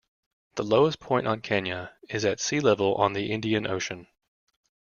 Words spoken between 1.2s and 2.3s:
on Kenya is